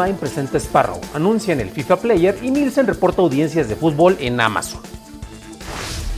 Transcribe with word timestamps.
DeepMind 0.00 0.18
presenta 0.18 0.56
Sparrow, 0.58 0.98
anuncia 1.12 1.52
en 1.52 1.60
el 1.60 1.68
FIFA 1.68 1.96
Player 1.98 2.38
y 2.42 2.50
Nielsen 2.50 2.86
reporta 2.86 3.20
audiencias 3.20 3.68
de 3.68 3.76
fútbol 3.76 4.16
en 4.18 4.40
Amazon. 4.40 4.80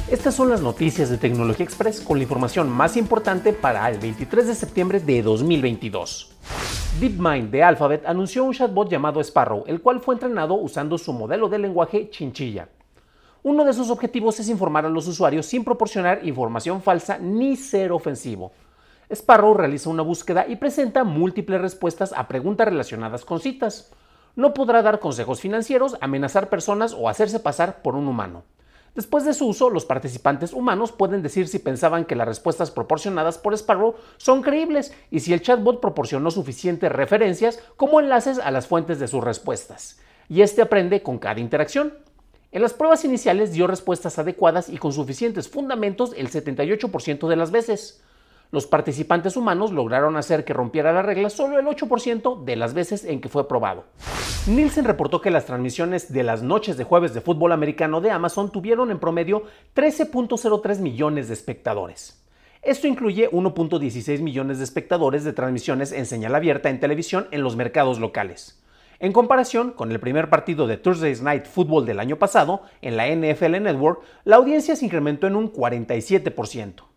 Estas 0.08 0.36
son 0.36 0.50
las 0.50 0.60
noticias 0.60 1.10
de 1.10 1.18
Tecnología 1.18 1.64
Express 1.64 2.00
con 2.00 2.16
la 2.16 2.22
información 2.22 2.70
más 2.70 2.96
importante 2.96 3.52
para 3.52 3.88
el 3.90 3.98
23 3.98 4.46
de 4.46 4.54
septiembre 4.54 5.00
de 5.00 5.22
2022. 5.22 6.30
DeepMind 7.00 7.50
de 7.50 7.64
Alphabet 7.64 8.06
anunció 8.06 8.44
un 8.44 8.52
chatbot 8.52 8.88
llamado 8.88 9.20
Sparrow, 9.20 9.64
el 9.66 9.80
cual 9.80 9.98
fue 9.98 10.14
entrenado 10.14 10.54
usando 10.54 10.96
su 10.96 11.12
modelo 11.12 11.48
de 11.48 11.58
lenguaje 11.58 12.08
chinchilla. 12.08 12.68
Uno 13.42 13.64
de 13.64 13.72
sus 13.72 13.90
objetivos 13.90 14.38
es 14.38 14.48
informar 14.48 14.86
a 14.86 14.90
los 14.90 15.08
usuarios 15.08 15.46
sin 15.46 15.64
proporcionar 15.64 16.20
información 16.24 16.82
falsa 16.82 17.18
ni 17.18 17.56
ser 17.56 17.90
ofensivo. 17.90 18.52
Sparrow 19.12 19.52
realiza 19.52 19.90
una 19.90 20.02
búsqueda 20.02 20.46
y 20.48 20.56
presenta 20.56 21.04
múltiples 21.04 21.60
respuestas 21.60 22.14
a 22.16 22.28
preguntas 22.28 22.66
relacionadas 22.66 23.26
con 23.26 23.40
citas. 23.40 23.92
No 24.36 24.54
podrá 24.54 24.80
dar 24.80 25.00
consejos 25.00 25.40
financieros, 25.40 25.98
amenazar 26.00 26.48
personas 26.48 26.94
o 26.98 27.10
hacerse 27.10 27.38
pasar 27.38 27.82
por 27.82 27.94
un 27.94 28.08
humano. 28.08 28.44
Después 28.94 29.24
de 29.24 29.34
su 29.34 29.48
uso, 29.48 29.68
los 29.68 29.84
participantes 29.84 30.54
humanos 30.54 30.92
pueden 30.92 31.22
decir 31.22 31.48
si 31.48 31.58
pensaban 31.58 32.06
que 32.06 32.16
las 32.16 32.26
respuestas 32.26 32.70
proporcionadas 32.70 33.36
por 33.36 33.54
Sparrow 33.54 33.96
son 34.16 34.42
creíbles 34.42 34.94
y 35.10 35.20
si 35.20 35.34
el 35.34 35.42
chatbot 35.42 35.80
proporcionó 35.80 36.30
suficientes 36.30 36.90
referencias 36.90 37.58
como 37.76 38.00
enlaces 38.00 38.38
a 38.38 38.50
las 38.50 38.66
fuentes 38.66 38.98
de 38.98 39.08
sus 39.08 39.22
respuestas. 39.22 40.00
Y 40.28 40.40
este 40.40 40.62
aprende 40.62 41.02
con 41.02 41.18
cada 41.18 41.40
interacción. 41.40 41.94
En 42.50 42.62
las 42.62 42.72
pruebas 42.72 43.04
iniciales 43.04 43.52
dio 43.52 43.66
respuestas 43.66 44.18
adecuadas 44.18 44.70
y 44.70 44.78
con 44.78 44.92
suficientes 44.94 45.48
fundamentos 45.48 46.12
el 46.16 46.30
78% 46.30 47.28
de 47.28 47.36
las 47.36 47.50
veces. 47.50 48.02
Los 48.52 48.66
participantes 48.66 49.38
humanos 49.38 49.72
lograron 49.72 50.18
hacer 50.18 50.44
que 50.44 50.52
rompiera 50.52 50.92
la 50.92 51.00
regla 51.00 51.30
solo 51.30 51.58
el 51.58 51.64
8% 51.64 52.44
de 52.44 52.56
las 52.56 52.74
veces 52.74 53.02
en 53.06 53.22
que 53.22 53.30
fue 53.30 53.48
probado. 53.48 53.86
Nielsen 54.46 54.84
reportó 54.84 55.22
que 55.22 55.30
las 55.30 55.46
transmisiones 55.46 56.12
de 56.12 56.22
las 56.22 56.42
noches 56.42 56.76
de 56.76 56.84
jueves 56.84 57.14
de 57.14 57.22
fútbol 57.22 57.52
americano 57.52 58.02
de 58.02 58.10
Amazon 58.10 58.52
tuvieron 58.52 58.90
en 58.90 58.98
promedio 58.98 59.44
13.03 59.74 60.80
millones 60.80 61.28
de 61.28 61.34
espectadores. 61.34 62.22
Esto 62.60 62.86
incluye 62.86 63.30
1.16 63.30 64.20
millones 64.20 64.58
de 64.58 64.64
espectadores 64.64 65.24
de 65.24 65.32
transmisiones 65.32 65.90
en 65.90 66.04
señal 66.04 66.34
abierta 66.34 66.68
en 66.68 66.78
televisión 66.78 67.28
en 67.30 67.42
los 67.42 67.56
mercados 67.56 68.00
locales. 68.00 68.62
En 68.98 69.12
comparación 69.12 69.72
con 69.72 69.90
el 69.92 69.98
primer 69.98 70.28
partido 70.28 70.66
de 70.66 70.76
Thursday's 70.76 71.22
Night 71.22 71.46
Football 71.46 71.86
del 71.86 72.00
año 72.00 72.18
pasado, 72.18 72.64
en 72.82 72.98
la 72.98 73.08
NFL 73.08 73.62
Network, 73.62 74.02
la 74.24 74.36
audiencia 74.36 74.76
se 74.76 74.84
incrementó 74.84 75.26
en 75.26 75.36
un 75.36 75.50
47%. 75.50 76.91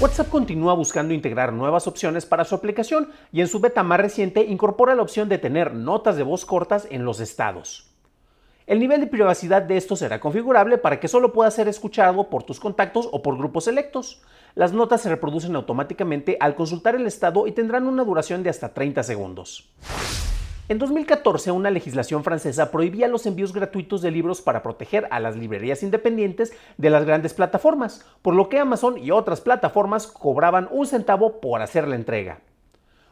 WhatsApp 0.00 0.28
continúa 0.28 0.74
buscando 0.74 1.12
integrar 1.12 1.52
nuevas 1.52 1.86
opciones 1.86 2.24
para 2.24 2.44
su 2.44 2.54
aplicación 2.54 3.10
y 3.32 3.40
en 3.40 3.48
su 3.48 3.58
beta 3.58 3.82
más 3.82 3.98
reciente 3.98 4.44
incorpora 4.44 4.94
la 4.94 5.02
opción 5.02 5.28
de 5.28 5.38
tener 5.38 5.74
notas 5.74 6.16
de 6.16 6.22
voz 6.22 6.44
cortas 6.44 6.86
en 6.90 7.04
los 7.04 7.18
estados. 7.18 7.90
El 8.68 8.80
nivel 8.80 9.00
de 9.00 9.06
privacidad 9.06 9.62
de 9.62 9.76
esto 9.76 9.96
será 9.96 10.20
configurable 10.20 10.78
para 10.78 11.00
que 11.00 11.08
solo 11.08 11.32
pueda 11.32 11.50
ser 11.50 11.68
escuchado 11.68 12.28
por 12.28 12.42
tus 12.42 12.60
contactos 12.60 13.08
o 13.10 13.22
por 13.22 13.38
grupos 13.38 13.64
selectos. 13.64 14.22
Las 14.54 14.72
notas 14.72 15.00
se 15.00 15.08
reproducen 15.08 15.56
automáticamente 15.56 16.36
al 16.38 16.54
consultar 16.54 16.94
el 16.94 17.06
estado 17.06 17.46
y 17.46 17.52
tendrán 17.52 17.86
una 17.86 18.04
duración 18.04 18.42
de 18.42 18.50
hasta 18.50 18.74
30 18.74 19.02
segundos. 19.02 19.72
En 20.70 20.78
2014, 20.78 21.50
una 21.50 21.70
legislación 21.70 22.24
francesa 22.24 22.70
prohibía 22.70 23.08
los 23.08 23.24
envíos 23.24 23.54
gratuitos 23.54 24.02
de 24.02 24.10
libros 24.10 24.42
para 24.42 24.62
proteger 24.62 25.08
a 25.10 25.18
las 25.18 25.34
librerías 25.34 25.82
independientes 25.82 26.52
de 26.76 26.90
las 26.90 27.06
grandes 27.06 27.32
plataformas, 27.32 28.04
por 28.20 28.34
lo 28.34 28.50
que 28.50 28.58
Amazon 28.58 28.98
y 28.98 29.10
otras 29.10 29.40
plataformas 29.40 30.06
cobraban 30.06 30.68
un 30.70 30.86
centavo 30.86 31.40
por 31.40 31.62
hacer 31.62 31.88
la 31.88 31.94
entrega. 31.94 32.40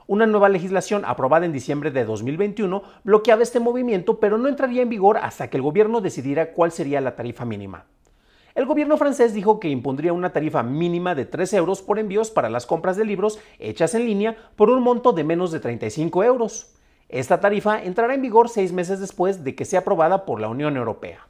Una 0.06 0.26
nueva 0.26 0.50
legislación 0.50 1.06
aprobada 1.06 1.46
en 1.46 1.52
diciembre 1.52 1.90
de 1.90 2.04
2021 2.04 2.82
bloqueaba 3.04 3.42
este 3.42 3.58
movimiento, 3.58 4.20
pero 4.20 4.36
no 4.36 4.48
entraría 4.48 4.82
en 4.82 4.90
vigor 4.90 5.16
hasta 5.16 5.48
que 5.48 5.56
el 5.56 5.62
gobierno 5.62 6.02
decidiera 6.02 6.52
cuál 6.52 6.72
sería 6.72 7.00
la 7.00 7.16
tarifa 7.16 7.46
mínima. 7.46 7.86
El 8.54 8.66
gobierno 8.66 8.98
francés 8.98 9.32
dijo 9.32 9.60
que 9.60 9.70
impondría 9.70 10.12
una 10.12 10.30
tarifa 10.34 10.62
mínima 10.62 11.14
de 11.14 11.24
3 11.24 11.54
euros 11.54 11.80
por 11.80 11.98
envíos 11.98 12.30
para 12.30 12.50
las 12.50 12.66
compras 12.66 12.98
de 12.98 13.06
libros 13.06 13.38
hechas 13.58 13.94
en 13.94 14.04
línea 14.04 14.36
por 14.56 14.68
un 14.68 14.82
monto 14.82 15.12
de 15.12 15.24
menos 15.24 15.52
de 15.52 15.60
35 15.60 16.22
euros. 16.22 16.75
Esta 17.08 17.38
tarifa 17.38 17.84
entrará 17.84 18.14
en 18.14 18.22
vigor 18.22 18.48
seis 18.48 18.72
meses 18.72 18.98
después 18.98 19.44
de 19.44 19.54
que 19.54 19.64
sea 19.64 19.80
aprobada 19.80 20.24
por 20.24 20.40
la 20.40 20.48
Unión 20.48 20.76
Europea. 20.76 21.28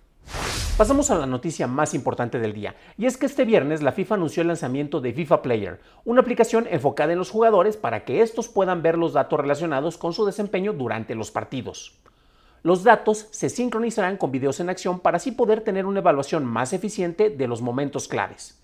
Pasamos 0.78 1.10
a 1.10 1.16
la 1.16 1.26
noticia 1.26 1.66
más 1.66 1.92
importante 1.92 2.38
del 2.38 2.54
día, 2.54 2.76
y 2.97 3.04
es 3.04 3.19
que 3.19 3.26
este 3.26 3.44
viernes 3.44 3.82
la 3.82 3.92
FIFA 3.92 4.15
anunció 4.15 4.41
el 4.41 4.48
lanzamiento 4.48 5.03
de 5.03 5.12
FIFA 5.12 5.42
Player, 5.42 5.81
una 6.04 6.22
aplicación 6.22 6.66
enfocada 6.70 7.12
en 7.12 7.19
los 7.19 7.31
jugadores 7.31 7.76
para 7.76 8.04
que 8.06 8.22
estos 8.22 8.48
puedan 8.48 8.82
ver 8.82 8.97
los 8.97 9.12
datos 9.12 9.38
relacionados 9.38 9.98
con 9.98 10.15
su 10.15 10.25
desempeño 10.25 10.72
durante 10.72 11.15
los 11.15 11.31
partidos. 11.31 11.98
Los 12.62 12.82
datos 12.82 13.28
se 13.31 13.50
sincronizarán 13.50 14.16
con 14.16 14.32
videos 14.32 14.60
en 14.60 14.70
acción 14.70 14.98
para 15.00 15.19
así 15.19 15.31
poder 15.31 15.60
tener 15.60 15.84
una 15.84 16.00
evaluación 16.00 16.47
más 16.47 16.72
eficiente 16.72 17.28
de 17.28 17.48
los 17.48 17.60
momentos 17.60 18.09
claves. 18.09 18.59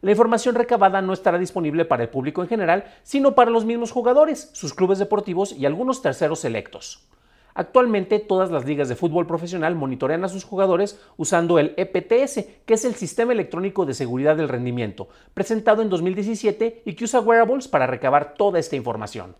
La 0.00 0.10
información 0.10 0.54
recabada 0.54 1.02
no 1.02 1.12
estará 1.12 1.38
disponible 1.38 1.84
para 1.84 2.04
el 2.04 2.08
público 2.08 2.42
en 2.42 2.48
general, 2.48 2.84
sino 3.02 3.34
para 3.34 3.50
los 3.50 3.64
mismos 3.64 3.92
jugadores, 3.92 4.50
sus 4.52 4.74
clubes 4.74 4.98
deportivos 4.98 5.52
y 5.52 5.66
algunos 5.66 6.02
terceros 6.02 6.40
selectos. 6.40 7.08
Actualmente 7.56 8.18
todas 8.18 8.50
las 8.50 8.66
ligas 8.66 8.90
de 8.90 8.96
fútbol 8.96 9.26
profesional 9.26 9.74
monitorean 9.74 10.22
a 10.24 10.28
sus 10.28 10.44
jugadores 10.44 11.00
usando 11.16 11.58
el 11.58 11.72
EPTS, 11.78 12.44
que 12.66 12.74
es 12.74 12.84
el 12.84 12.94
Sistema 12.94 13.32
Electrónico 13.32 13.86
de 13.86 13.94
Seguridad 13.94 14.36
del 14.36 14.50
Rendimiento, 14.50 15.08
presentado 15.32 15.80
en 15.80 15.88
2017 15.88 16.82
y 16.84 16.92
que 16.92 17.04
usa 17.04 17.20
wearables 17.20 17.66
para 17.66 17.86
recabar 17.86 18.34
toda 18.34 18.58
esta 18.58 18.76
información. 18.76 19.34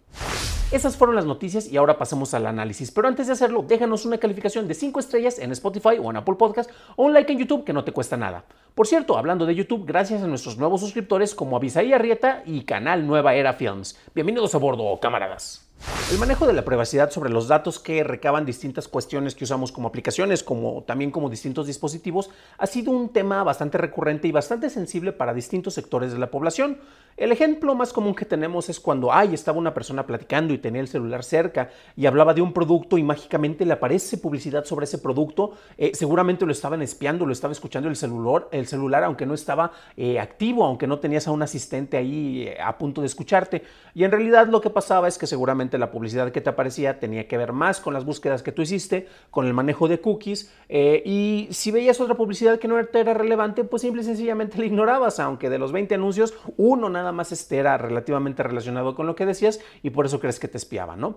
Esas 0.72 0.97
fueron 0.97 1.15
las 1.15 1.27
noticias 1.27 1.69
y 1.69 1.77
ahora 1.77 1.97
pasemos 1.97 2.34
al 2.34 2.44
análisis. 2.44 2.91
Pero 2.91 3.06
antes 3.06 3.28
de 3.28 3.34
hacerlo, 3.34 3.65
déjanos 3.66 4.04
una 4.04 4.19
calificación 4.19 4.66
de 4.66 4.75
5 4.75 4.99
estrellas 4.99 5.38
en 5.38 5.53
Spotify 5.53 5.99
o 6.03 6.10
en 6.10 6.16
Apple 6.16 6.34
Podcast 6.34 6.71
o 6.97 7.04
un 7.04 7.12
like 7.12 7.32
en 7.32 7.38
YouTube 7.38 7.65
que 7.65 7.72
no 7.72 7.84
te 7.84 7.93
cuesta 7.93 8.16
nada. 8.16 8.44
Por 8.75 8.88
cierto, 8.88 9.16
hablando 9.16 9.47
de 9.47 9.55
YouTube, 9.55 9.87
gracias 9.87 10.25
a 10.25 10.26
nuestros 10.26 10.59
nuevos 10.59 10.81
suscriptores 10.81 11.37
como 11.37 11.56
Avisaí 11.56 11.93
Arrieta 11.93 12.43
y 12.44 12.62
Canal 12.62 13.06
Nueva 13.06 13.34
Era 13.34 13.53
Films. 13.53 13.97
Bienvenidos 14.12 14.56
a 14.56 14.59
bordo, 14.59 14.99
camaradas. 14.99 15.69
El 16.09 16.19
manejo 16.19 16.47
de 16.47 16.53
la 16.53 16.65
privacidad 16.65 17.11
sobre 17.11 17.31
los 17.31 17.49
datos 17.49 17.81
que 17.81 18.05
recaban 18.05 18.47
distintas 18.47 18.87
cuestiones 18.87 19.34
que 19.34 19.43
usamos 19.43 19.72
como 19.72 19.89
aplicaciones, 19.89 20.44
como 20.44 20.84
también 20.84 21.11
como 21.11 21.28
distintos 21.28 21.67
dispositivos, 21.67 22.31
ha 22.59 22.67
sido 22.69 22.93
un 22.93 23.09
tema 23.09 23.43
bastante 23.43 23.77
recurrente 23.77 24.28
y 24.28 24.33
bastante 24.33 24.71
sensible 24.71 25.12
para 25.12 25.35
distintos 25.35 25.75
sectores 25.75 26.12
de 26.12 26.20
la 26.20 26.31
población. 26.31 26.79
El 27.17 27.32
ejemplo 27.32 27.75
más 27.75 27.94
común 27.94 28.14
que 28.14 28.26
tenemos 28.26 28.69
es 28.69 28.79
cuando 28.79 29.11
ay, 29.11 29.32
estaba 29.32 29.56
una 29.56 29.73
persona 29.73 30.06
platicando 30.06 30.53
y 30.53 30.58
tenía 30.58 30.82
el 30.82 30.88
celular 30.88 31.25
cerca 31.25 31.70
y 31.97 32.05
hablaba 32.05 32.35
de 32.35 32.43
un 32.43 32.52
producto 32.52 32.99
y 32.99 33.02
mágicamente 33.02 33.64
le 33.64 33.73
aparece 33.73 34.19
publicidad 34.19 34.67
sobre 34.67 34.85
ese 34.85 34.99
producto. 34.99 35.52
Eh, 35.79 35.93
seguramente 35.94 36.44
lo 36.44 36.52
estaban 36.52 36.82
espiando, 36.82 37.25
lo 37.25 37.32
estaba 37.32 37.52
escuchando 37.52 37.88
el 37.88 37.97
celular, 37.97 38.49
el 38.52 38.67
celular 38.67 39.02
aunque 39.02 39.25
no 39.25 39.32
estaba 39.32 39.73
eh, 39.97 40.20
activo, 40.20 40.67
aunque 40.67 40.87
no 40.87 40.99
tenías 40.99 41.26
a 41.26 41.31
un 41.31 41.43
asistente 41.43 41.97
ahí 41.97 42.49
eh, 42.49 42.59
a 42.62 42.76
punto 42.76 43.00
de 43.00 43.06
escucharte. 43.06 43.64
Y 43.94 44.05
en 44.05 44.11
realidad 44.11 44.49
lo 44.49 44.61
que 44.61 44.69
pasaba 44.69 45.09
es 45.09 45.17
que 45.17 45.26
seguramente 45.26 45.79
la 45.79 45.91
publicidad 45.96 46.31
que 46.31 46.43
te 46.43 46.50
aparecía 46.50 47.00
tenía 47.00 47.26
que 47.26 47.38
ver 47.38 47.54
más 47.54 47.81
con 47.81 47.94
las 47.94 48.04
búsquedas 48.04 48.43
que 48.43 48.52
tú 48.52 48.60
hiciste, 48.60 49.08
con 49.31 49.46
el 49.46 49.54
manejo 49.54 49.88
de 49.88 49.98
cookies, 49.98 50.52
eh, 50.69 51.02
y 51.06 51.48
si 51.52 51.70
veías 51.70 51.98
otra 52.02 52.14
publicidad 52.14 52.58
que 52.58 52.69
no 52.69 52.78
era 52.78 53.14
relevante, 53.14 53.64
pues 53.64 53.81
simple 53.81 54.02
y 54.02 54.04
sencillamente 54.04 54.58
la 54.60 54.66
ignorabas, 54.66 55.19
aunque 55.20 55.48
de 55.48 55.58
los 55.58 55.72
20 55.72 55.94
anuncios, 55.94 56.34
uno 56.58 56.90
nada 56.90 57.12
más 57.12 57.32
este 57.32 57.56
era 57.56 57.78
relativamente 57.78 58.43
relacionado 58.43 58.94
con 58.94 59.06
lo 59.06 59.14
que 59.14 59.25
decías 59.25 59.58
y 59.82 59.88
por 59.88 60.04
eso 60.04 60.20
crees 60.20 60.38
que 60.38 60.48
te 60.48 60.58
espiaba, 60.58 60.96
¿no? 60.96 61.16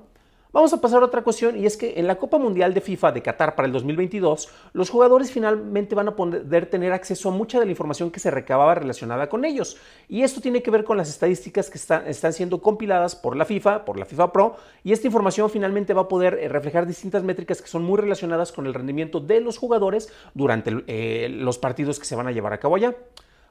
Vamos 0.51 0.73
a 0.73 0.81
pasar 0.81 1.03
a 1.03 1.05
otra 1.05 1.21
cuestión 1.21 1.55
y 1.59 1.67
es 1.67 1.77
que 1.77 1.99
en 1.99 2.07
la 2.07 2.17
Copa 2.17 2.39
Mundial 2.39 2.73
de 2.73 2.81
FIFA 2.81 3.11
de 3.11 3.21
Qatar 3.21 3.53
para 3.53 3.67
el 3.67 3.71
2022, 3.71 4.49
los 4.73 4.89
jugadores 4.89 5.31
finalmente 5.31 5.93
van 5.93 6.07
a 6.07 6.15
poder 6.15 6.65
tener 6.65 6.91
acceso 6.91 7.29
a 7.29 7.31
mucha 7.31 7.59
de 7.59 7.65
la 7.65 7.71
información 7.71 8.09
que 8.09 8.19
se 8.19 8.31
recababa 8.31 8.73
relacionada 8.73 9.29
con 9.29 9.45
ellos. 9.45 9.77
Y 10.07 10.23
esto 10.23 10.41
tiene 10.41 10.63
que 10.63 10.71
ver 10.71 10.85
con 10.85 10.97
las 10.97 11.07
estadísticas 11.07 11.69
que 11.69 11.77
están, 11.77 12.33
siendo 12.33 12.63
compiladas 12.63 13.15
por 13.15 13.35
la 13.35 13.45
FIFA, 13.45 13.85
por 13.85 13.99
la 13.99 14.05
FIFA 14.05 14.33
Pro, 14.33 14.55
y 14.83 14.91
esta 14.91 15.05
información 15.05 15.51
finalmente 15.51 15.93
va 15.93 16.01
a 16.01 16.07
poder 16.07 16.39
eh, 16.41 16.47
reflejar 16.47 16.87
distintas 16.87 17.21
métricas 17.21 17.61
que 17.61 17.67
son 17.67 17.83
muy 17.83 17.99
relacionadas 17.99 18.51
con 18.51 18.65
el 18.65 18.73
rendimiento 18.73 19.19
de 19.19 19.41
los 19.41 19.59
jugadores 19.59 20.11
durante 20.33 20.83
eh, 20.87 21.29
los 21.29 21.59
partidos 21.59 21.99
que 21.99 22.05
se 22.05 22.15
van 22.15 22.25
a 22.25 22.31
llevar 22.31 22.53
a 22.53 22.59
cabo 22.59 22.75
allá. 22.75 22.95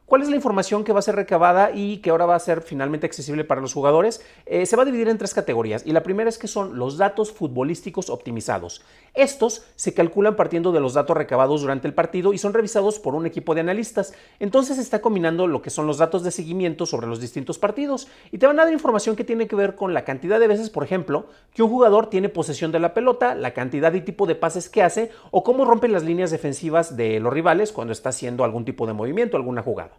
¿Cuál 0.08 0.22
es 0.22 0.30
la 0.30 0.36
información 0.36 0.84
que 0.84 0.94
va 0.94 1.00
a 1.00 1.02
ser 1.02 1.16
recabada 1.16 1.70
y 1.70 1.98
que 1.98 2.08
ahora 2.08 2.24
va 2.24 2.34
a 2.34 2.38
ser 2.38 2.62
finalmente 2.62 3.04
accesible 3.04 3.44
para 3.44 3.60
los 3.60 3.74
jugadores? 3.74 4.24
Eh, 4.46 4.64
se 4.64 4.74
va 4.74 4.84
a 4.84 4.86
dividir 4.86 5.06
en 5.10 5.18
tres 5.18 5.34
categorías 5.34 5.82
y 5.84 5.92
la 5.92 6.02
primera 6.02 6.30
es 6.30 6.38
que 6.38 6.48
son 6.48 6.78
los 6.78 6.96
datos 6.96 7.30
futbolísticos 7.30 8.08
optimizados. 8.08 8.80
Estos 9.12 9.66
se 9.76 9.92
calculan 9.92 10.34
partiendo 10.34 10.72
de 10.72 10.80
los 10.80 10.94
datos 10.94 11.14
recabados 11.14 11.60
durante 11.60 11.86
el 11.86 11.92
partido 11.92 12.32
y 12.32 12.38
son 12.38 12.54
revisados 12.54 12.98
por 12.98 13.14
un 13.14 13.26
equipo 13.26 13.54
de 13.54 13.60
analistas. 13.60 14.14
Entonces 14.40 14.76
se 14.76 14.82
está 14.82 15.02
combinando 15.02 15.46
lo 15.46 15.60
que 15.60 15.68
son 15.68 15.86
los 15.86 15.98
datos 15.98 16.24
de 16.24 16.30
seguimiento 16.30 16.86
sobre 16.86 17.06
los 17.06 17.20
distintos 17.20 17.58
partidos 17.58 18.08
y 18.32 18.38
te 18.38 18.46
van 18.46 18.58
a 18.60 18.64
dar 18.64 18.72
información 18.72 19.14
que 19.14 19.24
tiene 19.24 19.46
que 19.46 19.56
ver 19.56 19.74
con 19.74 19.92
la 19.92 20.04
cantidad 20.04 20.40
de 20.40 20.48
veces, 20.48 20.70
por 20.70 20.84
ejemplo, 20.84 21.26
que 21.52 21.62
un 21.62 21.68
jugador 21.68 22.08
tiene 22.08 22.30
posesión 22.30 22.72
de 22.72 22.80
la 22.80 22.94
pelota, 22.94 23.34
la 23.34 23.52
cantidad 23.52 23.92
y 23.92 24.00
tipo 24.00 24.24
de 24.24 24.36
pases 24.36 24.70
que 24.70 24.82
hace 24.82 25.10
o 25.32 25.42
cómo 25.42 25.66
rompe 25.66 25.86
las 25.86 26.02
líneas 26.02 26.30
defensivas 26.30 26.96
de 26.96 27.20
los 27.20 27.30
rivales 27.30 27.72
cuando 27.72 27.92
está 27.92 28.08
haciendo 28.08 28.42
algún 28.42 28.64
tipo 28.64 28.86
de 28.86 28.94
movimiento, 28.94 29.36
alguna 29.36 29.60
jugada. 29.60 29.97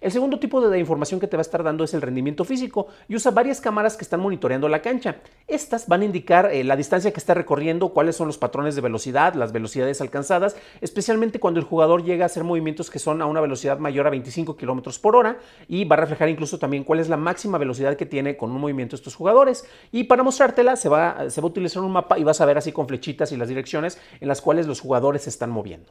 El 0.00 0.12
segundo 0.12 0.38
tipo 0.38 0.60
de 0.60 0.78
información 0.78 1.18
que 1.18 1.26
te 1.26 1.36
va 1.36 1.40
a 1.40 1.42
estar 1.42 1.64
dando 1.64 1.82
es 1.82 1.92
el 1.92 2.02
rendimiento 2.02 2.44
físico 2.44 2.86
y 3.08 3.16
usa 3.16 3.32
varias 3.32 3.60
cámaras 3.60 3.96
que 3.96 4.04
están 4.04 4.20
monitoreando 4.20 4.68
la 4.68 4.80
cancha. 4.80 5.16
Estas 5.48 5.88
van 5.88 6.02
a 6.02 6.04
indicar 6.04 6.52
eh, 6.52 6.62
la 6.62 6.76
distancia 6.76 7.12
que 7.12 7.18
está 7.18 7.34
recorriendo, 7.34 7.88
cuáles 7.88 8.14
son 8.14 8.28
los 8.28 8.38
patrones 8.38 8.76
de 8.76 8.80
velocidad, 8.80 9.34
las 9.34 9.50
velocidades 9.50 10.00
alcanzadas, 10.00 10.56
especialmente 10.80 11.40
cuando 11.40 11.58
el 11.58 11.66
jugador 11.66 12.04
llega 12.04 12.24
a 12.24 12.26
hacer 12.26 12.44
movimientos 12.44 12.90
que 12.90 13.00
son 13.00 13.22
a 13.22 13.26
una 13.26 13.40
velocidad 13.40 13.78
mayor 13.78 14.06
a 14.06 14.10
25 14.10 14.56
kilómetros 14.56 15.00
por 15.00 15.16
hora 15.16 15.38
y 15.66 15.84
va 15.84 15.96
a 15.96 16.00
reflejar 16.00 16.28
incluso 16.28 16.60
también 16.60 16.84
cuál 16.84 17.00
es 17.00 17.08
la 17.08 17.16
máxima 17.16 17.58
velocidad 17.58 17.96
que 17.96 18.06
tiene 18.06 18.36
con 18.36 18.52
un 18.52 18.60
movimiento 18.60 18.94
estos 18.94 19.16
jugadores. 19.16 19.64
Y 19.90 20.04
para 20.04 20.22
mostrártela 20.22 20.76
se 20.76 20.88
va, 20.88 21.28
se 21.28 21.40
va 21.40 21.46
a 21.46 21.50
utilizar 21.50 21.82
un 21.82 21.90
mapa 21.90 22.18
y 22.18 22.24
vas 22.24 22.40
a 22.40 22.46
ver 22.46 22.58
así 22.58 22.70
con 22.70 22.86
flechitas 22.86 23.32
y 23.32 23.36
las 23.36 23.48
direcciones 23.48 23.98
en 24.20 24.28
las 24.28 24.40
cuales 24.40 24.68
los 24.68 24.80
jugadores 24.80 25.22
se 25.22 25.30
están 25.30 25.50
moviendo. 25.50 25.90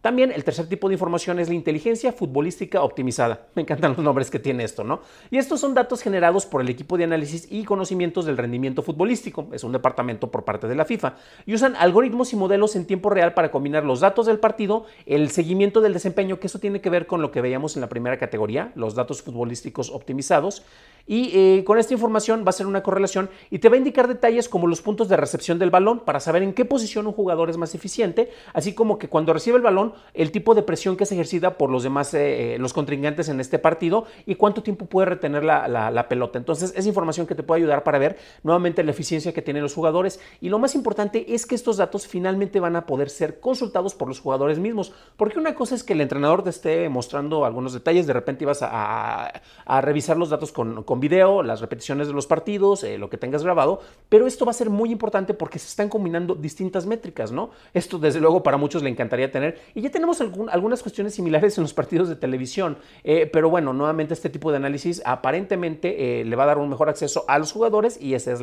También 0.00 0.32
el 0.32 0.44
tercer 0.44 0.66
tipo 0.66 0.88
de 0.88 0.94
información 0.94 1.38
es 1.40 1.48
la 1.48 1.54
inteligencia 1.54 2.12
futbolística 2.12 2.82
optimizada. 2.82 3.48
Me 3.54 3.62
encantan 3.62 3.92
los 3.92 4.04
nombres 4.04 4.30
que 4.30 4.38
tiene 4.38 4.64
esto, 4.64 4.82
¿no? 4.82 5.00
Y 5.30 5.36
estos 5.36 5.60
son 5.60 5.74
datos 5.74 6.00
generados 6.00 6.46
por 6.46 6.62
el 6.62 6.70
equipo 6.70 6.96
de 6.96 7.04
análisis 7.04 7.46
y 7.50 7.64
conocimientos 7.64 8.24
del 8.24 8.38
rendimiento 8.38 8.82
futbolístico. 8.82 9.48
Es 9.52 9.62
un 9.62 9.72
departamento 9.72 10.30
por 10.30 10.44
parte 10.44 10.68
de 10.68 10.74
la 10.74 10.86
FIFA. 10.86 11.16
Y 11.44 11.54
usan 11.54 11.76
algoritmos 11.76 12.32
y 12.32 12.36
modelos 12.36 12.76
en 12.76 12.86
tiempo 12.86 13.10
real 13.10 13.34
para 13.34 13.50
combinar 13.50 13.84
los 13.84 14.00
datos 14.00 14.24
del 14.24 14.38
partido, 14.38 14.86
el 15.04 15.30
seguimiento 15.30 15.82
del 15.82 15.92
desempeño, 15.92 16.40
que 16.40 16.46
eso 16.46 16.58
tiene 16.58 16.80
que 16.80 16.88
ver 16.88 17.06
con 17.06 17.20
lo 17.20 17.30
que 17.30 17.42
veíamos 17.42 17.76
en 17.76 17.82
la 17.82 17.88
primera 17.90 18.18
categoría, 18.18 18.72
los 18.74 18.94
datos 18.94 19.22
futbolísticos 19.22 19.90
optimizados, 19.90 20.64
y 21.06 21.30
eh, 21.34 21.64
con 21.64 21.78
esta 21.78 21.94
información 21.94 22.44
va 22.46 22.50
a 22.50 22.52
ser 22.52 22.66
una 22.66 22.82
correlación 22.82 23.30
y 23.50 23.58
te 23.58 23.68
va 23.68 23.74
a 23.74 23.78
indicar 23.78 24.08
detalles 24.08 24.48
como 24.48 24.66
los 24.66 24.82
puntos 24.82 25.08
de 25.08 25.16
recepción 25.16 25.58
del 25.58 25.70
balón 25.70 26.00
para 26.00 26.20
saber 26.20 26.42
en 26.42 26.52
qué 26.52 26.64
posición 26.64 27.06
un 27.06 27.12
jugador 27.12 27.50
es 27.50 27.56
más 27.56 27.74
eficiente, 27.74 28.30
así 28.52 28.74
como 28.74 28.98
que 28.98 29.08
cuando 29.08 29.32
recibe 29.32 29.56
el 29.56 29.62
balón, 29.62 29.94
el 30.14 30.30
tipo 30.30 30.54
de 30.54 30.62
presión 30.62 30.96
que 30.96 31.04
es 31.04 31.12
ejercida 31.12 31.56
por 31.56 31.70
los 31.70 31.82
demás, 31.82 32.14
eh, 32.14 32.56
los 32.58 32.72
contrincantes 32.72 33.28
en 33.28 33.40
este 33.40 33.58
partido 33.58 34.06
y 34.26 34.34
cuánto 34.34 34.62
tiempo 34.62 34.86
puede 34.86 35.06
retener 35.06 35.44
la, 35.44 36.06
pelota. 36.08 36.38
Entonces, 36.38 36.72
es 36.76 36.86
información 36.86 37.26
que 37.26 37.34
te 37.34 37.42
puede 37.42 37.60
ayudar 37.60 37.84
para 37.84 37.98
ver 37.98 38.18
nuevamente 38.42 38.82
la 38.82 38.90
eficiencia 38.90 39.32
que 39.32 39.42
tienen 39.42 39.62
los 39.62 39.74
jugadores. 39.74 40.18
Y 40.40 40.48
lo 40.48 40.58
más 40.58 40.74
importante 40.74 41.34
es 41.34 41.46
que 41.46 41.54
estos 41.54 41.76
datos 41.76 42.06
finalmente 42.06 42.58
van 42.58 42.74
a 42.74 42.86
poder 42.86 43.10
ser 43.10 43.38
consultados 43.38 43.94
por 43.94 44.08
los 44.08 44.20
jugadores 44.20 44.58
mismos, 44.58 44.92
porque 45.16 45.38
una 45.38 45.54
cosa 45.54 45.74
es 45.74 45.84
que 45.84 45.92
el 45.92 46.00
entrenador 46.00 46.42
te 46.42 46.50
esté 46.50 46.88
mostrando 46.88 47.44
algunos 47.44 47.72
detalles, 47.72 48.06
de 48.06 48.12
repente 48.12 48.44
ibas 48.44 48.60
a, 48.62 49.32
revisar 49.80 50.16
los 50.16 50.30
datos 50.30 50.52
con 50.52 50.89
video, 50.98 51.44
las 51.44 51.60
repeticiones 51.60 52.08
de 52.08 52.14
los 52.14 52.26
partidos, 52.26 52.82
eh, 52.82 52.98
lo 52.98 53.08
que 53.08 53.16
tengas 53.16 53.44
grabado, 53.44 53.80
pero 54.08 54.26
esto 54.26 54.44
va 54.44 54.50
a 54.50 54.54
ser 54.54 54.70
muy 54.70 54.90
importante 54.90 55.34
porque 55.34 55.60
se 55.60 55.68
están 55.68 55.88
combinando 55.88 56.34
distintas 56.34 56.86
métricas, 56.86 57.30
¿no? 57.30 57.50
Esto 57.74 57.98
desde 57.98 58.18
luego 58.18 58.42
para 58.42 58.56
muchos 58.56 58.82
le 58.82 58.90
encantaría 58.90 59.30
tener 59.30 59.60
y 59.74 59.82
ya 59.82 59.90
tenemos 59.90 60.20
algunas 60.20 60.82
cuestiones 60.82 61.14
similares 61.14 61.56
en 61.58 61.62
los 61.62 61.74
partidos 61.74 62.08
de 62.08 62.16
televisión, 62.16 62.78
eh, 63.04 63.30
pero 63.32 63.50
bueno, 63.50 63.72
nuevamente 63.72 64.14
este 64.14 64.30
tipo 64.30 64.50
de 64.50 64.56
análisis 64.56 65.02
aparentemente 65.04 66.20
eh, 66.20 66.24
le 66.24 66.34
va 66.34 66.42
a 66.42 66.46
dar 66.46 66.58
un 66.58 66.68
mejor 66.68 66.88
acceso 66.88 67.24
a 67.28 67.38
los 67.38 67.52
jugadores 67.52 68.00
y 68.00 68.14
ese 68.14 68.32
es 68.32 68.40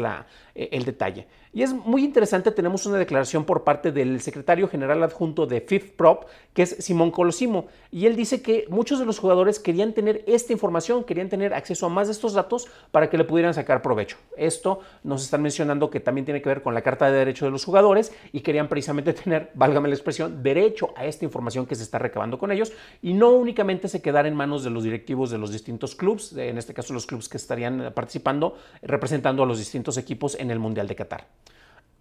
el 0.53 0.85
detalle. 0.85 1.27
Y 1.53 1.63
es 1.63 1.73
muy 1.73 2.03
interesante, 2.03 2.51
tenemos 2.51 2.85
una 2.85 2.99
declaración 2.99 3.44
por 3.44 3.63
parte 3.63 3.91
del 3.91 4.21
secretario 4.21 4.67
general 4.67 5.01
adjunto 5.01 5.47
de 5.47 5.61
Fifth 5.61 5.95
Prop, 5.95 6.25
que 6.53 6.61
es 6.61 6.75
Simón 6.79 7.09
Colosimo, 7.09 7.65
y 7.91 8.05
él 8.05 8.15
dice 8.15 8.44
que 8.44 8.65
muchos 8.69 8.99
de 8.99 9.05
los 9.05 9.17
jugadores 9.17 9.59
querían 9.59 9.94
tener 9.94 10.23
esta 10.27 10.53
información, 10.53 11.03
querían 11.03 11.29
tener 11.29 11.55
acceso 11.55 11.88
a 11.88 11.89
más 11.89 12.07
de 12.07 12.13
estos 12.13 12.35
datos 12.38 12.68
para 12.92 13.10
que 13.10 13.18
le 13.18 13.25
pudieran 13.25 13.54
sacar 13.54 13.81
provecho. 13.81 14.16
Esto 14.38 14.80
nos 15.04 15.24
están 15.24 15.42
mencionando 15.42 15.89
que 15.89 16.00
también 16.00 16.24
tiene 16.24 16.42
que 16.42 16.48
ver 16.48 16.62
con 16.62 16.74
la 16.74 16.81
Carta 16.81 17.12
de 17.12 17.18
Derechos 17.18 17.48
de 17.48 17.51
los 17.51 17.66
Jugadores 17.66 18.13
y 18.31 18.39
querían 18.39 18.69
precisamente 18.69 19.12
tener, 19.24 19.51
válgame 19.56 19.89
la 19.89 19.95
expresión, 19.95 20.42
derecho 20.42 20.94
a 20.95 21.06
esta 21.06 21.25
información 21.25 21.66
que 21.66 21.75
se 21.75 21.84
está 21.84 22.00
recabando 22.00 22.38
con 22.38 22.51
ellos 22.51 22.72
y 23.01 23.13
no 23.13 23.31
únicamente 23.31 23.89
se 23.89 24.01
quedar 24.01 24.25
en 24.25 24.36
manos 24.36 24.63
de 24.63 24.69
los 24.69 24.84
directivos 24.84 25.30
de 25.30 25.38
los 25.38 25.51
distintos 25.51 25.95
clubes, 25.95 26.31
en 26.38 26.57
este 26.57 26.74
caso 26.74 26.94
los 26.94 27.06
clubes 27.06 27.28
que 27.28 27.38
estarían 27.38 27.92
participando, 27.94 28.57
representando 28.81 29.44
a 29.44 29.45
los 29.45 29.57
distintos 29.57 29.98
equipos 29.98 30.36
en 30.40 30.51
el 30.51 30.60
Mundial 30.60 30.88
de 30.88 30.95
Qatar. 30.95 31.28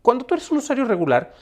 Cuando 0.02 0.24
tú 0.24 0.34
eres 0.34 0.48
un 0.52 0.58
usuario 0.58 0.84
regular, 0.84 1.34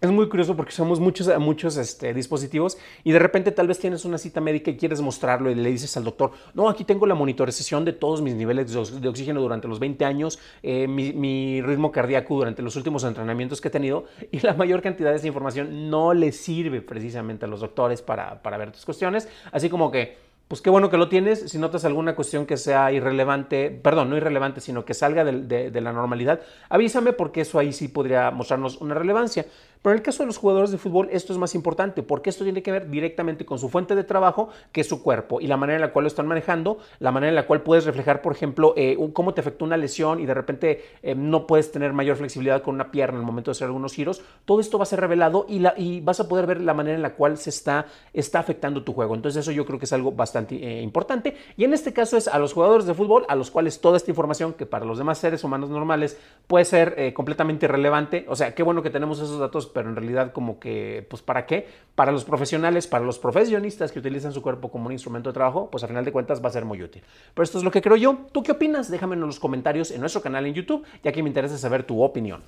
es 0.00 0.10
muy 0.10 0.28
curioso 0.28 0.54
porque 0.54 0.70
usamos 0.70 1.00
muchos, 1.00 1.28
muchos 1.40 1.76
este, 1.76 2.14
dispositivos 2.14 2.78
y 3.02 3.10
de 3.10 3.18
repente 3.18 3.50
tal 3.50 3.66
vez 3.66 3.80
tienes 3.80 4.04
una 4.04 4.16
cita 4.16 4.40
médica 4.40 4.70
y 4.70 4.76
quieres 4.76 5.00
mostrarlo 5.00 5.50
y 5.50 5.56
le 5.56 5.70
dices 5.70 5.96
al 5.96 6.04
doctor, 6.04 6.30
no, 6.54 6.68
aquí 6.68 6.84
tengo 6.84 7.04
la 7.04 7.16
monitorización 7.16 7.84
de 7.84 7.92
todos 7.92 8.22
mis 8.22 8.34
niveles 8.34 8.72
de 8.72 9.08
oxígeno 9.08 9.40
durante 9.40 9.66
los 9.66 9.80
20 9.80 10.04
años, 10.04 10.38
eh, 10.62 10.86
mi, 10.86 11.60
ritmo 11.62 11.90
cardíaco 11.90 12.36
durante 12.36 12.62
los 12.62 12.76
últimos 12.76 13.02
entrenamientos 13.02 13.60
que 13.60 13.68
he 13.68 13.70
tenido 13.72 14.04
y 14.30 14.38
la 14.40 14.54
mayor 14.54 14.82
cantidad 14.82 15.10
de 15.10 15.16
esa 15.16 15.26
información 15.26 15.90
no 15.90 16.14
le 16.14 16.30
sirve 16.30 16.80
precisamente 16.80 17.46
a 17.46 17.48
los 17.48 17.60
doctores 17.60 18.00
para, 18.00 18.40
para 18.40 18.56
ver 18.56 18.70
tus 18.70 18.84
cuestiones, 18.84 19.28
así 19.50 19.68
como 19.68 19.90
que 19.90 20.28
pues 20.48 20.62
qué 20.62 20.70
bueno 20.70 20.88
que 20.88 20.96
lo 20.96 21.10
tienes. 21.10 21.50
Si 21.50 21.58
notas 21.58 21.84
alguna 21.84 22.16
cuestión 22.16 22.46
que 22.46 22.56
sea 22.56 22.90
irrelevante, 22.90 23.70
perdón, 23.70 24.08
no 24.08 24.16
irrelevante, 24.16 24.62
sino 24.62 24.84
que 24.86 24.94
salga 24.94 25.22
de, 25.22 25.70
de, 25.70 25.80
la 25.82 25.92
normalidad, 25.92 26.40
avísame 26.70 27.12
porque 27.12 27.42
eso 27.42 27.58
ahí 27.58 27.74
sí 27.74 27.88
podría 27.88 28.30
mostrarnos 28.30 28.78
una 28.80 28.94
relevancia. 28.94 29.44
Pero 29.82 29.92
en 29.92 29.98
el 29.98 30.02
caso 30.02 30.22
de 30.22 30.26
los 30.26 30.38
jugadores 30.38 30.70
de 30.70 30.78
fútbol, 30.78 31.08
esto 31.12 31.32
es 31.32 31.38
más 31.38 31.54
importante 31.54 32.02
porque 32.02 32.30
esto 32.30 32.44
tiene 32.44 32.62
que 32.62 32.72
ver 32.72 32.90
directamente 32.90 33.44
con 33.44 33.58
su 33.58 33.68
fuente 33.68 33.94
de 33.94 34.04
trabajo, 34.04 34.48
que 34.72 34.80
es 34.80 34.88
su 34.88 35.02
cuerpo, 35.02 35.40
y 35.40 35.46
la 35.46 35.56
manera 35.56 35.76
en 35.76 35.82
la 35.82 35.92
cual 35.92 36.04
lo 36.04 36.08
están 36.08 36.26
manejando, 36.26 36.78
la 36.98 37.12
manera 37.12 37.28
en 37.28 37.34
la 37.34 37.46
cual 37.46 37.62
puedes 37.62 37.84
reflejar, 37.84 38.22
por 38.22 38.32
ejemplo, 38.32 38.74
eh, 38.76 38.96
cómo 39.12 39.34
te 39.34 39.40
afectó 39.40 39.64
una 39.64 39.76
lesión 39.76 40.20
y 40.20 40.26
de 40.26 40.34
repente 40.34 40.84
eh, 41.02 41.14
no 41.14 41.46
puedes 41.46 41.70
tener 41.70 41.92
mayor 41.92 42.16
flexibilidad 42.16 42.62
con 42.62 42.74
una 42.74 42.90
pierna 42.90 43.16
en 43.16 43.20
el 43.20 43.26
momento 43.26 43.50
de 43.50 43.52
hacer 43.52 43.66
algunos 43.66 43.94
giros. 43.94 44.22
Todo 44.44 44.60
esto 44.60 44.78
va 44.78 44.82
a 44.82 44.86
ser 44.86 45.00
revelado 45.00 45.46
y, 45.48 46.00
vas 46.00 46.20
a 46.20 46.28
poder 46.28 46.46
ver 46.46 46.60
la 46.60 46.74
manera 46.74 46.96
en 46.96 47.02
la 47.02 47.14
cual 47.14 47.38
se 47.38 47.50
está, 47.50 47.86
está 48.12 48.38
afectando 48.40 48.82
tu 48.82 48.92
juego. 48.92 49.14
Entonces 49.14 49.40
eso 49.40 49.52
yo 49.52 49.64
creo 49.64 49.78
que 49.78 49.84
es 49.84 49.92
algo 49.92 50.12
bastante 50.12 50.56
eh, 50.56 50.82
importante. 50.82 51.36
Y 51.56 51.64
en 51.64 51.74
este 51.74 51.92
caso 51.92 52.16
es 52.16 52.28
a 52.28 52.38
los 52.38 52.52
jugadores 52.52 52.86
de 52.86 52.94
fútbol, 52.94 53.24
a 53.28 53.34
los 53.34 53.50
cuales 53.50 53.80
toda 53.80 53.96
esta 53.96 54.10
información, 54.10 54.54
que 54.54 54.66
para 54.66 54.84
los 54.84 54.98
demás 54.98 55.18
seres 55.18 55.44
humanos 55.44 55.70
normales 55.70 56.18
puede 56.46 56.64
ser 56.64 57.12
completamente 57.14 57.66
irrelevante. 57.66 58.24
O 58.28 58.36
sea, 58.36 58.54
qué 58.54 58.62
bueno 58.62 58.82
que 58.82 58.90
tenemos 58.90 59.18
esos 59.20 59.38
datos 59.38 59.67
pero 59.68 59.88
en 59.88 59.96
realidad 59.96 60.32
como 60.32 60.58
que, 60.58 61.06
pues 61.08 61.22
¿para 61.22 61.46
qué? 61.46 61.66
Para 61.94 62.12
los 62.12 62.24
profesionales, 62.24 62.86
para 62.86 63.04
los 63.04 63.18
profesionistas 63.18 63.92
que 63.92 63.98
utilizan 63.98 64.32
su 64.32 64.42
cuerpo 64.42 64.70
como 64.70 64.86
un 64.86 64.92
instrumento 64.92 65.30
de 65.30 65.34
trabajo, 65.34 65.70
pues 65.70 65.84
a 65.84 65.88
final 65.88 66.04
de 66.04 66.12
cuentas 66.12 66.42
va 66.42 66.48
a 66.48 66.52
ser 66.52 66.64
muy 66.64 66.82
útil. 66.82 67.02
Pero 67.34 67.42
esto 67.42 67.58
es 67.58 67.64
lo 67.64 67.70
que 67.70 67.82
creo 67.82 67.96
yo. 67.96 68.18
¿Tú 68.32 68.42
qué 68.42 68.52
opinas? 68.52 68.90
Déjame 68.90 69.14
en 69.14 69.20
los 69.20 69.40
comentarios 69.40 69.90
en 69.90 70.00
nuestro 70.00 70.22
canal 70.22 70.46
en 70.46 70.54
YouTube, 70.54 70.84
ya 71.02 71.12
que 71.12 71.22
me 71.22 71.28
interesa 71.28 71.58
saber 71.58 71.82
tu 71.82 72.02
opinión. 72.02 72.42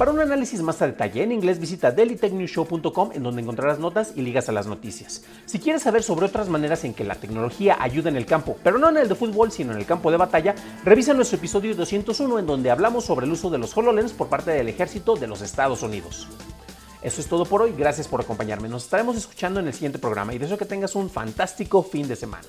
Para 0.00 0.12
un 0.12 0.20
análisis 0.20 0.62
más 0.62 0.80
a 0.80 0.86
detalle 0.86 1.22
en 1.22 1.30
inglés, 1.30 1.60
visita 1.60 1.92
dailytechnewshow.com 1.92 3.10
en 3.12 3.22
donde 3.22 3.42
encontrarás 3.42 3.78
notas 3.78 4.14
y 4.16 4.22
ligas 4.22 4.48
a 4.48 4.52
las 4.52 4.66
noticias. 4.66 5.26
Si 5.44 5.58
quieres 5.58 5.82
saber 5.82 6.02
sobre 6.02 6.24
otras 6.24 6.48
maneras 6.48 6.84
en 6.84 6.94
que 6.94 7.04
la 7.04 7.16
tecnología 7.16 7.76
ayuda 7.78 8.08
en 8.08 8.16
el 8.16 8.24
campo, 8.24 8.56
pero 8.64 8.78
no 8.78 8.88
en 8.88 8.96
el 8.96 9.10
de 9.10 9.14
fútbol, 9.14 9.52
sino 9.52 9.72
en 9.72 9.78
el 9.78 9.84
campo 9.84 10.10
de 10.10 10.16
batalla, 10.16 10.54
revisa 10.86 11.12
nuestro 11.12 11.36
episodio 11.36 11.74
201 11.74 12.38
en 12.38 12.46
donde 12.46 12.70
hablamos 12.70 13.04
sobre 13.04 13.26
el 13.26 13.32
uso 13.32 13.50
de 13.50 13.58
los 13.58 13.76
HoloLens 13.76 14.14
por 14.14 14.28
parte 14.28 14.52
del 14.52 14.70
ejército 14.70 15.16
de 15.16 15.26
los 15.26 15.42
Estados 15.42 15.82
Unidos. 15.82 16.26
Eso 17.02 17.20
es 17.20 17.28
todo 17.28 17.46
por 17.46 17.62
hoy, 17.62 17.72
gracias 17.72 18.08
por 18.08 18.20
acompañarme. 18.20 18.68
Nos 18.68 18.84
estaremos 18.84 19.16
escuchando 19.16 19.58
en 19.60 19.66
el 19.66 19.72
siguiente 19.72 19.98
programa 19.98 20.34
y 20.34 20.38
deseo 20.38 20.58
que 20.58 20.66
tengas 20.66 20.94
un 20.94 21.08
fantástico 21.08 21.82
fin 21.82 22.06
de 22.06 22.16
semana. 22.16 22.48